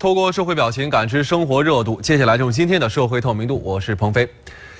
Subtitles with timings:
[0.00, 3.60] 透过社会表情感知生活热度，接下来就是今天的社会透明度。
[3.62, 4.26] 我是鹏飞。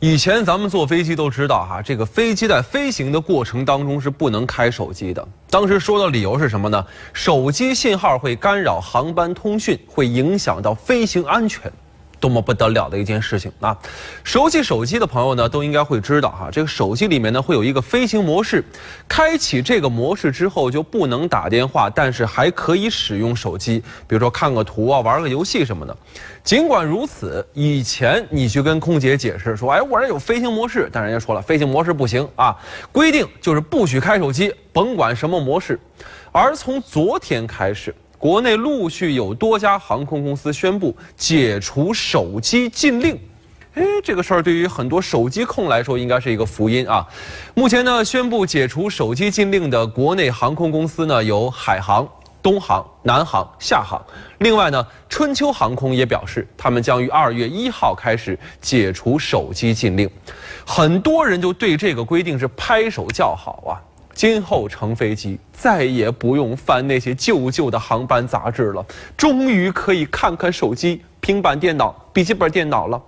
[0.00, 5.24] 以前咱们坐飞机都知道哈，这个飞机在飞行的过程当中是不能开手机的。
[5.48, 6.84] 当时说的理由是什么呢？
[7.12, 11.72] 手机信号会干扰航班通讯，会影响到飞行安全。
[12.20, 13.76] 多么不得了的一件事情啊！
[14.22, 18.64] 熟悉手机的朋友呢，都应该会知道哈，这个手机里面呢会有一个飞行模式，
[19.06, 25.96] 开启这个模式之后就不能打电话，但是还可以使用手机，比如说看个图啊、玩个游戏什么的。
[26.42, 32.56] 尽管如此，以前你去跟空姐解释说，哎，我这有飞行模式，但人家说了，飞行模式不行啊，
[32.92, 35.78] 规定就是不许开手机，甭管什么模式。
[36.32, 37.94] 而从昨天开始。
[38.24, 43.20] 国内陆续有多家航空公司宣布解除手机禁令，
[43.74, 47.06] 哎，这个事儿对于很多手机控来说应该是一个福音啊。
[47.52, 52.08] 目前呢，宣布解除手机禁令的国内航空公司呢有海航、
[52.42, 54.02] 东航、南航、厦航。
[54.38, 60.08] 另外呢，春秋航空也表示，他们将于二月一号开始解除手机禁令。
[60.66, 63.76] 很多人就对这个规定是拍手叫好啊。
[64.14, 73.02] 今后乘飞机再也不用翻那些旧旧的航班杂志了，终于可以看看手机、平板电脑、笔记本电脑了。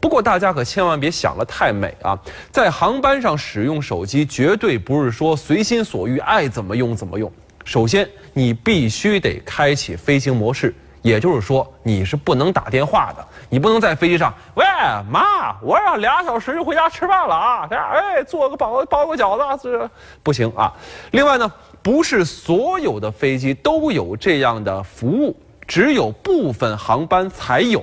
[0.00, 2.16] 不过大家可千万别想了太美啊！
[2.52, 7.30] 在航班上使用手机绝对不是说随心所欲爱怎么用怎么用。
[7.64, 10.74] 首先，你必须得开启飞行模式。
[11.08, 14.64] 也就是说，你是不能打电话的，你不能在飞机上，喂
[15.10, 17.68] 妈，我要俩小时就回家吃饭了啊！
[17.70, 19.90] 哎，做个包包个饺子，这
[20.22, 20.70] 不行啊。
[21.12, 21.50] 另外呢，
[21.82, 25.34] 不是所有的飞机都有这样的服务，
[25.66, 27.82] 只有部分航班才有。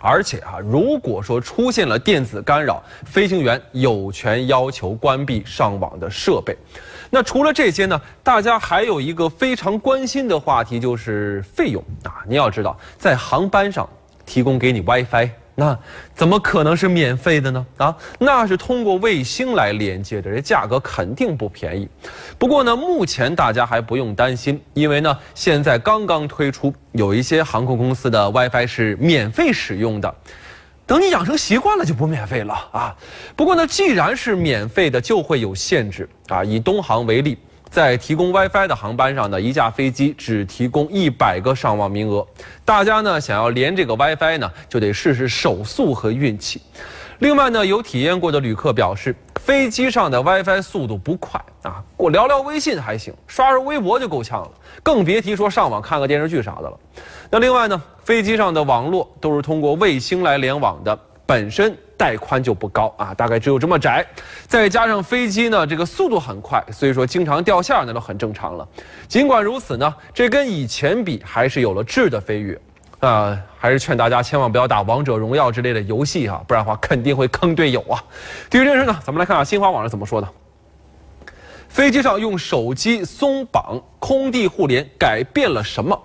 [0.00, 6.56] 而且啊，如果说出现了电子干扰，飞行员有权要求关闭上网的设备。
[7.10, 12.24] 那除了这些呢，大家还有一个非常关心的话题，就是费用啊。
[12.26, 13.88] 你要知道，在航班上
[14.26, 15.76] 提供给你 WiFi，那
[16.14, 17.66] 怎么可能是免费的呢？
[17.78, 21.88] 啊，那是通过卫星来连接的，这价格肯定不便宜。
[22.38, 30.14] 不过呢，目前大家还不用担心，因为呢，现在刚刚推出，有一些航空公司的 WiFi 是免费使用的。
[30.88, 32.96] 等你养成习惯了就不免费了啊！
[33.36, 36.42] 不过呢，既然是免费的，就会有限制啊。
[36.42, 37.36] 以东航为例，
[37.68, 42.26] 在提供 WiFi 的航班上呢，一架飞机只提供一百个上网名额。
[42.64, 46.62] 大家呢想要连这个 WiFi 呢，就得试试手速和运气。
[47.18, 54.50] 另外呢，有体验过的旅客表示，飞机上的 WiFi 速度不快啊，我聊聊微信还行，刷刷微博就够呛了，
[54.84, 56.78] 更别提说上网看个电视剧啥的了。
[57.28, 60.96] 那另外呢，飞机上的网络都是通过卫星来联网的，
[61.26, 64.06] 本身带宽就不高啊，大概只有这么窄，
[64.46, 68.66] 再加上飞机呢这个速度很快，所以说经常掉线那都很正常了。
[69.08, 72.56] 尽管如此呢，这跟以前比还是有了质的飞跃，
[73.00, 78.02] 啊，还是劝大家千万不要打王者荣耀之类的游戏啊，不然的话肯定会坑队友啊。
[78.50, 80.28] 对于这事呢，咱们来看看新华网是怎么说的：
[81.68, 85.96] 飞机上用手机松绑空地互联改变了什么？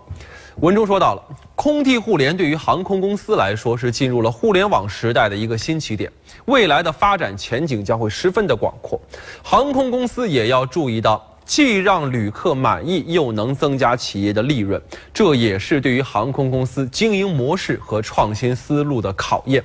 [0.57, 1.23] 文中说到了，
[1.55, 6.11] 空地互联对于航空公司来说是进入了互联网时代的一个新起点，
[6.45, 9.01] 未来的发展前景将会十分的广阔。
[9.41, 14.81] 航空公司也要注意到，既让旅客满意，又能增加企业的利润，
[15.13, 19.63] 这也是对于航空公司经营模式和创新思路的考验。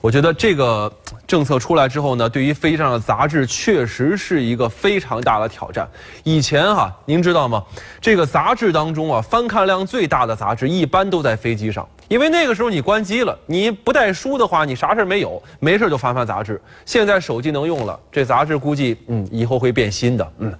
[0.00, 0.90] 我觉得这个
[1.26, 5.86] 政策出来之后呢，对于飞机上的杂志确实是一个非常大的挑战。
[6.24, 7.62] 以前哈，您知道吗？
[8.00, 16.58] 这个杂志当中啊，翻看量最大的杂志一般都在飞机上，因为那个时候你关机了，你不带书的话，你啥事儿没有，没事就翻翻杂志。
[16.86, 20.50] 现在手机能用了，这杂志估计嗯以后会变新的嗯。